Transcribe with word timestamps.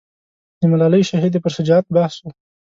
د 0.59 0.61
ملالۍ 0.71 1.03
شهیدې 1.09 1.39
پر 1.43 1.51
شجاعت 1.57 1.85
بحث 1.95 2.15
و. 2.21 2.25